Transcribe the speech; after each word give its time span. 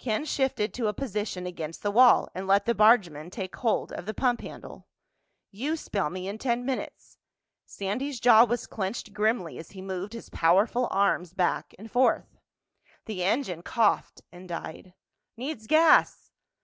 Ken 0.00 0.24
shifted 0.24 0.74
to 0.74 0.88
a 0.88 0.92
position 0.92 1.46
against 1.46 1.84
the 1.84 1.92
wall 1.92 2.28
and 2.34 2.48
let 2.48 2.64
the 2.66 2.74
bargeman 2.74 3.30
take 3.30 3.54
hold 3.54 3.92
of 3.92 4.06
the 4.06 4.12
pump 4.12 4.40
handle. 4.40 4.88
"You 5.52 5.76
spell 5.76 6.10
me 6.10 6.26
in 6.26 6.36
ten 6.38 6.64
minutes." 6.64 7.16
Sandy's 7.64 8.18
jaw 8.18 8.42
was 8.44 8.66
clenched 8.66 9.12
grimly 9.12 9.56
as 9.56 9.70
he 9.70 9.80
moved 9.80 10.14
his 10.14 10.30
powerful 10.30 10.88
arms 10.90 11.32
back 11.32 11.76
and 11.78 11.88
forth. 11.88 12.36
The 13.04 13.22
engine 13.22 13.62
coughed 13.62 14.20
and 14.32 14.48
died. 14.48 14.94
"Needs 15.36 15.68
gas!" 15.68 16.32